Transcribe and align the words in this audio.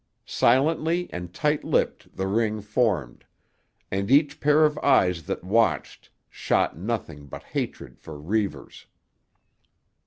Silently 0.25 1.07
and 1.13 1.31
tight 1.31 1.63
lipped 1.63 2.17
the 2.17 2.25
ring 2.25 2.59
formed; 2.59 3.23
and 3.91 4.09
each 4.09 4.39
pair 4.39 4.65
of 4.65 4.75
eyes 4.79 5.21
that 5.27 5.43
watched 5.43 6.09
shot 6.27 6.75
nothing 6.75 7.27
but 7.27 7.43
hatred 7.43 7.99
for 7.99 8.19
Reivers. 8.19 8.87